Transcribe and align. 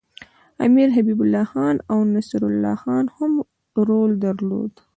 امیر 0.65 0.87
حبیب 0.97 1.19
الله 1.23 1.45
خان 1.51 1.75
او 1.91 1.97
نصرالله 2.15 2.75
خان 2.83 3.05
هم 3.15 3.31
رول 3.87 4.11
درلود. 4.23 4.73